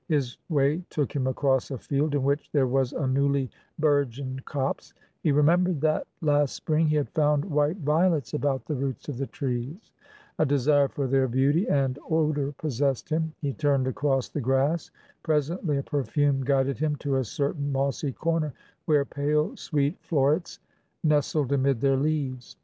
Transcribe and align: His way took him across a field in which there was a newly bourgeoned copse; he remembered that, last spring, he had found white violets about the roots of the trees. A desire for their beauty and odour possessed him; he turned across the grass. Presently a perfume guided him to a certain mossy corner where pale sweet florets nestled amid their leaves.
His 0.07 0.37
way 0.49 0.83
took 0.89 1.15
him 1.15 1.27
across 1.27 1.69
a 1.69 1.77
field 1.77 2.15
in 2.15 2.23
which 2.23 2.49
there 2.51 2.65
was 2.65 2.91
a 2.91 3.05
newly 3.05 3.51
bourgeoned 3.77 4.43
copse; 4.45 4.95
he 5.21 5.31
remembered 5.31 5.79
that, 5.81 6.07
last 6.21 6.55
spring, 6.55 6.87
he 6.87 6.95
had 6.95 7.11
found 7.11 7.45
white 7.45 7.77
violets 7.77 8.33
about 8.33 8.65
the 8.65 8.73
roots 8.73 9.09
of 9.09 9.19
the 9.19 9.27
trees. 9.27 9.91
A 10.39 10.45
desire 10.47 10.87
for 10.87 11.05
their 11.05 11.27
beauty 11.27 11.69
and 11.69 11.99
odour 12.09 12.51
possessed 12.53 13.09
him; 13.09 13.35
he 13.41 13.53
turned 13.53 13.85
across 13.85 14.27
the 14.27 14.41
grass. 14.41 14.89
Presently 15.21 15.77
a 15.77 15.83
perfume 15.83 16.43
guided 16.43 16.79
him 16.79 16.95
to 16.95 17.17
a 17.17 17.23
certain 17.23 17.71
mossy 17.71 18.11
corner 18.11 18.53
where 18.85 19.05
pale 19.05 19.55
sweet 19.55 19.99
florets 20.01 20.57
nestled 21.03 21.51
amid 21.51 21.79
their 21.79 21.95
leaves. 21.95 22.57